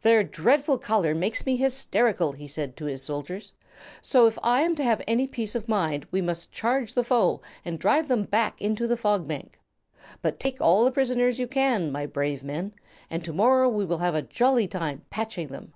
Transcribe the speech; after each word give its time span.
"Their 0.00 0.24
dreadful 0.24 0.78
color 0.78 1.14
makes 1.14 1.44
me 1.44 1.56
hysterical," 1.56 2.32
he 2.32 2.46
said 2.46 2.78
to 2.78 2.86
his 2.86 3.02
soldiers, 3.02 3.52
"so 4.00 4.26
if 4.26 4.38
I 4.42 4.62
am 4.62 4.74
to 4.76 4.82
have 4.82 5.02
any 5.06 5.26
peace 5.26 5.54
of 5.54 5.68
mind 5.68 6.06
we 6.10 6.22
must 6.22 6.50
charge 6.50 6.94
the 6.94 7.04
foe 7.04 7.42
and 7.62 7.78
drive 7.78 8.08
them 8.08 8.22
back 8.22 8.58
into 8.58 8.86
the 8.86 8.96
Fog 8.96 9.28
Bank. 9.28 9.60
But 10.22 10.40
take 10.40 10.62
all 10.62 10.82
the 10.82 10.90
prisoners 10.90 11.38
you 11.38 11.46
can, 11.46 11.92
my 11.92 12.06
brave 12.06 12.42
men, 12.42 12.72
and 13.10 13.22
to 13.26 13.34
morrow 13.34 13.68
we 13.68 13.84
will 13.84 13.98
have 13.98 14.14
a 14.14 14.22
jolly 14.22 14.66
time 14.66 15.04
patching 15.10 15.48
them. 15.48 15.74